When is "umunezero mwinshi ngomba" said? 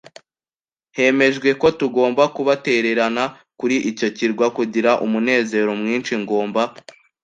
5.05-6.61